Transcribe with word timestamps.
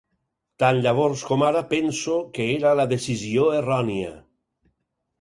Tan 0.63 0.79
llavors 0.85 1.25
com 1.33 1.43
ara 1.51 1.61
penso 1.75 2.17
que 2.39 2.49
era 2.57 2.75
la 2.83 2.89
decisió 2.97 3.49
errònia. 3.63 4.13